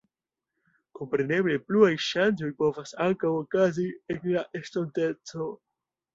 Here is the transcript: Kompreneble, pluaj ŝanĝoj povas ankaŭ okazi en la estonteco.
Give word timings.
Kompreneble, 0.99 1.57
pluaj 1.71 1.91
ŝanĝoj 2.05 2.49
povas 2.63 2.95
ankaŭ 3.09 3.35
okazi 3.43 3.87
en 4.17 4.27
la 4.35 4.45
estonteco. 4.63 5.53